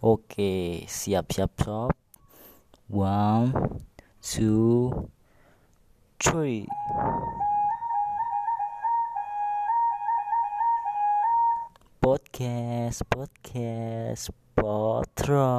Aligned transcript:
Oke, 0.00 0.88
siap-siap 0.88 1.60
sob. 1.60 1.92
One, 2.88 3.52
two, 4.24 5.12
three. 6.16 6.64
Podcast, 12.00 13.04
podcast, 13.12 14.32
potro. 14.56 15.52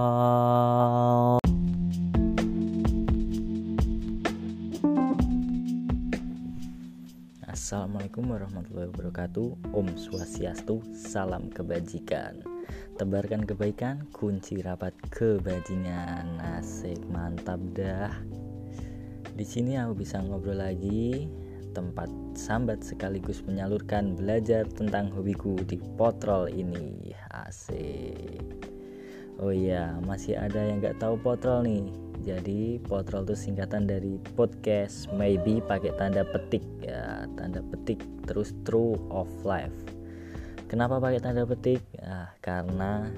Assalamualaikum 7.45 8.25
warahmatullahi 8.25 8.89
wabarakatuh 8.89 9.69
Om 9.69 9.87
Swastiastu 10.01 10.81
Salam 10.97 11.53
kebajikan 11.53 12.50
Tebarkan 12.99 13.47
kebaikan 13.47 14.11
Kunci 14.11 14.59
rapat 14.59 14.91
kebajingan. 15.13 16.35
Nasib 16.35 16.99
mantap 17.07 17.61
dah. 17.71 18.11
Di 19.31 19.45
sini 19.47 19.79
aku 19.79 20.03
bisa 20.03 20.19
ngobrol 20.19 20.59
lagi. 20.59 21.31
Tempat 21.71 22.11
sambat 22.35 22.83
sekaligus 22.83 23.47
menyalurkan 23.47 24.19
Belajar 24.19 24.67
tentang 24.67 25.07
hobiku 25.15 25.55
di 25.63 25.79
Potrol 25.95 26.51
ini. 26.51 27.15
Asik. 27.31 28.43
Oh 29.39 29.55
iya 29.55 29.95
masih 30.03 30.35
ada 30.35 30.59
yang 30.59 30.83
gak 30.83 30.99
tahu 30.99 31.15
Potrol 31.15 31.63
nih? 31.63 31.87
Jadi 32.21 32.77
potrol 32.85 33.25
itu 33.25 33.33
singkatan 33.33 33.89
dari 33.89 34.21
podcast. 34.37 35.09
Maybe 35.09 35.57
pakai 35.57 35.89
tanda 35.97 36.21
petik. 36.21 36.61
Ya 36.83 37.25
tanda 37.33 37.65
petik 37.65 38.03
terus 38.29 38.53
true 38.61 38.93
of 39.09 39.25
life 39.41 39.73
kenapa 40.71 41.03
pakai 41.03 41.19
tanda 41.19 41.43
petik? 41.43 41.83
Ya, 41.99 42.31
karena 42.39 43.11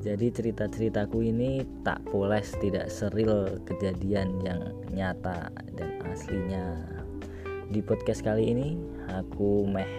jadi 0.00 0.32
cerita-ceritaku 0.32 1.20
ini 1.28 1.60
tak 1.84 2.00
poles 2.08 2.56
tidak 2.56 2.88
seril 2.88 3.60
kejadian 3.68 4.40
yang 4.40 4.72
nyata 4.88 5.52
dan 5.76 6.00
aslinya. 6.08 6.80
Di 7.68 7.84
podcast 7.84 8.24
kali 8.24 8.48
ini 8.48 8.80
aku 9.12 9.68
meh 9.68 9.92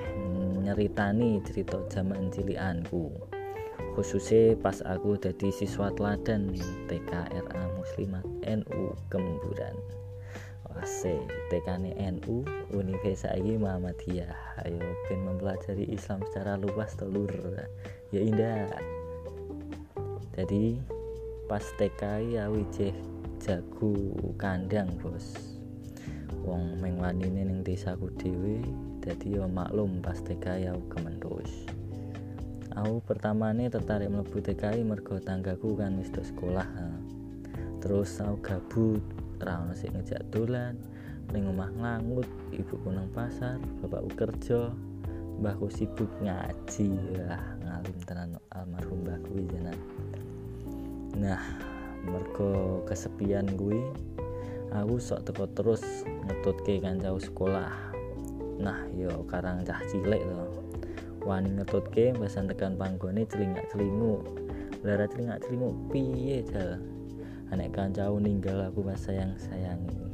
nyeritani 0.66 1.40
cerita 1.46 1.78
zaman 1.94 2.34
cilianku 2.34 3.32
khususnya 3.92 4.56
pas 4.56 4.80
aku 4.88 5.20
jadi 5.20 5.52
siswa 5.52 5.92
teladan 5.92 6.56
TKRA 6.88 7.64
Muslimat 7.76 8.24
NU 8.48 8.96
Kemburan 9.12 9.76
Wase 10.72 11.20
TKN 11.52 11.92
NU 12.20 12.48
Universitas 12.72 13.36
ini 13.36 13.60
Muhammadiyah 13.60 14.64
ayo 14.64 14.80
ben 15.08 15.20
mempelajari 15.28 15.86
Islam 15.92 16.24
secara 16.32 16.56
luas 16.56 16.96
telur 16.96 17.28
ya 18.16 18.20
indah. 18.24 18.72
Jadi 20.40 20.80
pas 21.52 21.64
TK 21.76 22.02
ya 22.32 22.48
wijeh 22.48 22.96
jago 23.44 23.94
kandang 24.40 24.96
bos. 25.04 25.36
Wong 26.48 26.80
mengwanine 26.80 27.46
ning 27.46 27.62
desaku 27.62 28.08
dhewe 28.18 28.64
dadi 29.04 29.38
yo 29.38 29.46
maklum 29.46 30.00
pas 30.00 30.18
TK 30.24 30.46
ya 30.66 30.74
kemendus 30.90 31.70
aku 32.76 33.04
pertama 33.04 33.52
nih 33.52 33.68
tertarik 33.68 34.08
mlebu 34.08 34.40
TKI 34.40 34.82
mergo 34.88 35.20
tanggaku 35.20 35.76
kan 35.76 36.00
wis 36.00 36.12
sekolah 36.12 36.68
terus 37.84 38.16
aku 38.24 38.38
gabut 38.40 39.04
ra 39.44 39.62
ono 39.62 39.74
sing 39.74 39.94
ngejak 39.94 40.22
dolan 40.30 40.78
ning 41.32 41.48
omah 41.50 41.72
nglangut 41.74 42.28
ibuku 42.54 42.88
nang 42.92 43.08
pasar 43.16 43.58
bapakku 43.82 44.12
kerja 44.16 44.70
mbahku 45.42 45.74
sibuk 45.74 46.10
ngaji. 46.22 46.90
Lah 47.18 47.44
ngalim 47.66 47.98
tenan 48.06 48.38
almarhum 48.54 49.02
mbahku 49.02 49.42
jenan 49.50 49.78
nah 51.12 51.44
mergo 52.08 52.82
kesepian 52.88 53.46
gue 53.60 53.84
aku 54.72 54.96
sok 54.98 55.28
teko 55.28 55.46
terus 55.52 55.84
ngetutke 56.26 56.80
kancau 56.80 57.20
sekolah. 57.20 57.92
Nah 58.64 58.88
yo 58.96 59.28
karang 59.28 59.68
cah 59.68 59.84
cilik 59.92 60.24
tuh 60.24 60.50
wani 61.22 61.54
ngetutke 61.54 62.16
basan 62.18 62.50
tekan 62.50 62.80
panggone 62.80 63.28
celingak 63.30 63.70
celingu 63.70 64.24
lara 64.82 65.06
celingak 65.06 65.44
celingu 65.46 65.76
piye 65.94 66.42
jal 66.42 66.82
anek 67.52 67.76
kancau 67.76 68.18
ninggal 68.18 68.64
aku 68.68 68.84
pas 68.84 68.98
sayang 68.98 69.36
sayangi 69.36 70.12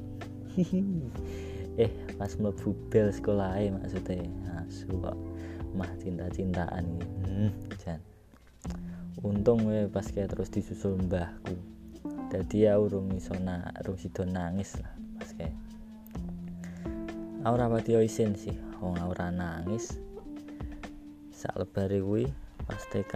eh 1.84 1.92
pas 2.18 2.34
mlebu 2.34 2.74
bel 2.90 3.14
sekolah 3.14 3.62
maksudnya. 3.78 4.26
Asu 4.66 4.90
kok 4.90 5.18
mah 5.78 5.94
cinta-cintaan 6.02 6.86
hmm, 7.30 7.52
jan. 7.78 8.02
Untung 9.22 9.70
we 9.70 9.86
pas 9.86 10.06
kayak 10.10 10.34
terus 10.34 10.50
disusul 10.50 10.98
mbahku. 10.98 11.54
Jadi 12.34 12.68
ya 12.68 12.82
urung 12.82 13.14
iso 13.14 13.38
na 13.38 13.70
urung 13.86 13.96
sido 14.02 14.26
nangis 14.26 14.82
lah 14.82 14.92
pas 15.22 15.30
kayak. 15.38 15.56
Aku 17.46 17.56
rapati 17.56 17.94
isin 18.02 18.34
sih 18.34 18.58
wong 18.82 18.98
ora 18.98 19.30
nangis. 19.30 20.02
Saat 21.30 21.62
lebari 21.62 22.02
kuwi 22.02 22.26
pas 22.66 22.82
TK 22.90 23.14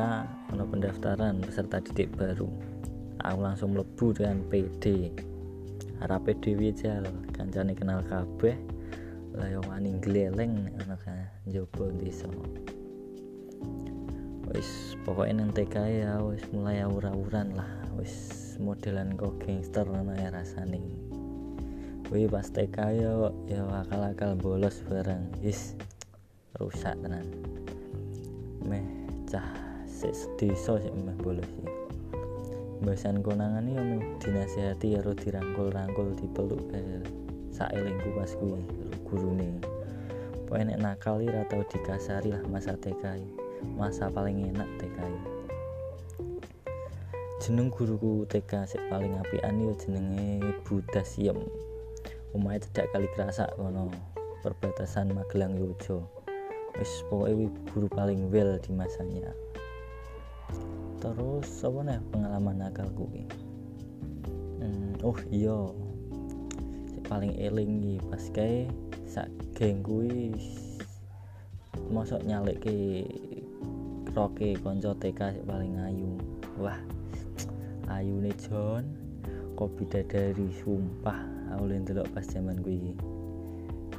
ono 0.53 0.63
pendaftaran 0.69 1.41
peserta 1.41 1.81
didik 1.81 2.13
baru 2.13 2.47
aku 3.21 3.39
langsung 3.41 3.77
mlebu 3.77 4.17
dengan 4.17 4.41
PD 4.49 5.13
harap 6.01 6.25
PD 6.25 6.57
wijal 6.57 7.05
kancane 7.29 7.77
kenal 7.77 8.01
kabeh. 8.09 8.57
Lah 9.37 9.47
yo 9.47 9.61
wani 9.69 9.95
gleleng 10.01 10.67
kan 10.81 11.29
njaba 11.45 11.85
desa. 12.01 12.27
Wis 14.51 14.99
pokoknya 15.07 15.45
nang 15.45 15.55
TK 15.55 15.75
ya 16.03 16.19
wis 16.25 16.43
mulai 16.51 16.83
awur-awuran 16.83 17.55
lah. 17.55 17.69
Wis 17.95 18.57
modelan 18.59 19.15
kok 19.15 19.39
gangster 19.39 19.85
ono 19.87 20.11
ya 20.17 20.33
rasane. 20.33 20.81
Wih 22.11 22.27
pas 22.27 22.49
TK 22.49 22.77
yo 22.97 23.31
yo 23.47 23.63
akal-akal 23.71 24.35
bolos 24.35 24.83
bareng. 24.89 25.31
Is 25.45 25.77
rusak 26.59 26.97
tenan. 26.99 27.29
Meh 28.65 28.83
cah 29.29 29.47
desa 30.41 30.81
sik 30.81 30.93
meh 30.97 31.15
bolos 31.21 31.45
iki 31.45 31.90
bahasan 32.81 33.21
konangan 33.21 33.65
yo 33.69 33.81
meh 33.81 34.01
dinasihati 34.17 34.97
karo 34.97 35.13
dirangkul-rangkul 35.13 36.17
dipeluk 36.17 36.65
eh, 36.73 37.05
saelingku 37.53 38.09
pas 38.17 38.33
kuwi 38.35 38.61
gurune. 39.05 39.61
Pokoke 40.49 40.67
nek 40.67 40.81
nakal 40.83 41.23
ora 41.23 41.47
tau 41.47 41.63
dikasari 41.63 42.35
lah 42.35 42.43
masa 42.51 42.75
TK 42.75 43.23
masa 43.77 44.09
paling 44.09 44.51
enak 44.51 44.67
TK 44.81 44.99
jeneng 47.41 47.73
guruku 47.73 48.27
TK 48.29 48.69
sik 48.69 48.83
paling 48.91 49.17
apian 49.17 49.57
yo 49.57 49.73
jenenge 49.73 50.43
Budasiem 50.61 51.41
omahe 52.37 52.61
cedak 52.61 52.91
kali 52.93 53.09
kerasa 53.17 53.49
kono 53.57 53.89
perbatasan 54.45 55.13
Magelang 55.13 55.57
Yojo. 55.57 56.05
Wis 56.79 57.03
pokoknya 57.07 57.51
guru 57.73 57.87
paling 57.91 58.31
well 58.31 58.55
di 58.61 58.71
masanya 58.71 59.31
terus 61.01 61.49
apa 61.65 61.79
nih 61.81 61.99
pengalaman 62.13 62.55
nakal 62.61 62.87
gue 62.93 63.25
hmm, 64.61 65.01
oh 65.01 65.17
iya. 65.33 65.59
Paling 67.09 67.35
eling 67.35 67.71
nih 67.83 67.99
pas 68.07 68.23
kayak 68.31 68.71
sak 69.03 69.27
geng 69.57 69.83
gue 69.83 70.31
mosok 71.91 72.23
nyalek 72.23 72.63
ke 72.63 73.03
roke 74.15 74.55
konco 74.63 74.95
TK 74.95 75.43
paling 75.43 75.75
ayu. 75.83 76.15
Wah 76.55 76.79
ayu 77.91 78.23
nih 78.23 78.37
John 78.39 78.87
kopi 79.59 79.83
dari 79.85 80.47
sumpah 80.63 81.19
aku 81.53 81.69
delok 81.69 82.07
pas 82.15 82.23
zaman 82.23 82.63
gue 82.63 82.95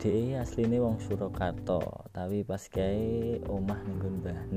DE 0.03 0.35
asline 0.35 0.83
wong 0.83 0.99
Surakarta 0.99 1.79
tapi 2.11 2.43
pas 2.43 2.59
kae 2.67 3.39
omah 3.47 3.79
ning 3.87 4.19
mbahne 4.19 4.52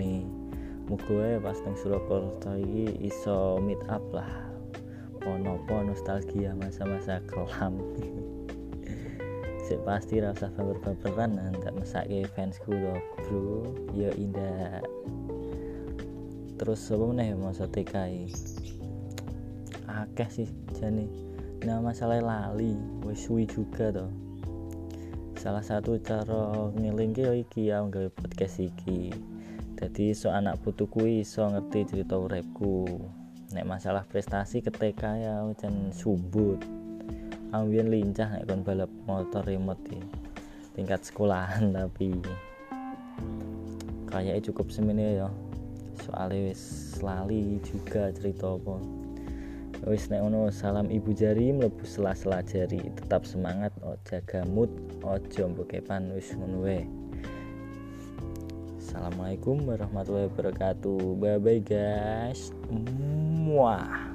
muga 0.96 1.44
pas 1.44 1.60
ning 1.68 1.76
Surakarta 1.76 2.56
iki 2.56 3.12
iso 3.12 3.60
meet 3.60 3.84
up 3.92 4.00
lah. 4.16 4.32
Ono-ono 5.28 5.92
nostalgia 5.92 6.56
masa-masa 6.56 7.20
kelam. 7.28 7.76
Sik 9.68 9.84
pasti 9.84 10.24
rasa 10.24 10.48
baper-baperan 10.56 11.36
ndak 11.36 11.76
mesake 11.76 12.24
fansku 12.32 12.72
loh 12.72 12.96
bro. 13.28 13.68
Ya 13.92 14.08
indah. 14.16 14.80
Terus 16.56 16.88
apa 16.88 17.04
meneh 17.12 17.36
masa 17.36 17.68
TK 17.68 17.94
akeh 19.92 20.30
sih 20.32 20.50
jane. 20.80 21.12
Nah 21.68 21.84
masalah 21.84 22.24
lali 22.24 22.80
wis 23.04 23.28
suwi 23.28 23.44
juga 23.44 23.92
toh. 23.92 24.12
Salah 25.36 25.66
satu 25.66 26.00
cara 26.00 26.72
ngelingke 26.72 27.28
iki 27.44 27.68
ya 27.68 27.84
nggawe 27.84 28.08
podcast 28.16 28.64
iki 28.64 29.35
jadi 29.76 30.16
so 30.16 30.32
anak 30.32 30.64
putuku 30.64 31.20
iso 31.20 31.44
ngerti 31.52 31.84
cerita 31.84 32.16
uripku. 32.16 32.88
Nek 33.52 33.68
masalah 33.68 34.08
prestasi 34.08 34.64
ketika 34.64 35.20
ya 35.20 35.44
jan 35.60 35.92
sumbut. 35.92 36.64
Ambien 37.52 37.92
lincah 37.92 38.40
nek 38.40 38.48
kon 38.48 38.64
balap 38.64 38.92
motor 39.04 39.44
remote 39.44 39.84
di 39.84 40.00
tingkat 40.80 41.04
sekolahan 41.04 41.72
tapi 41.76 42.16
kayaknya 44.08 44.48
cukup 44.48 44.72
semene 44.72 45.20
ya. 45.20 45.30
Soalnya 46.08 46.56
wis 46.56 46.96
lali 47.04 47.60
juga 47.68 48.16
cerita 48.16 48.56
apa. 48.56 48.80
Wis 49.92 50.08
nek 50.08 50.24
ono 50.24 50.56
salam 50.56 50.88
ibu 50.88 51.12
jari 51.12 51.52
mlebu 51.52 51.84
sela-sela 51.84 52.40
jari. 52.48 52.80
Tetap 52.96 53.28
semangat 53.28 53.76
jaga 54.08 54.48
mood 54.48 54.72
ojo 55.04 55.52
mbokepan 55.52 56.16
wis 56.16 56.32
ngono 56.32 56.64
wae 56.64 57.05
Assalamualaikum 58.96 59.68
warahmatullahi 59.68 60.32
wabarakatuh. 60.32 61.20
Bye 61.20 61.36
bye 61.36 61.60
guys. 61.60 62.56
Muah 63.44 64.15